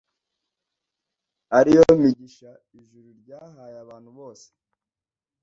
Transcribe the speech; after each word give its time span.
ari 1.57 1.71
yo 1.77 1.85
migisha 2.01 2.49
ijuru 2.79 3.07
ryahaye 3.21 3.75
abantu 3.85 4.09
bose 4.17 4.47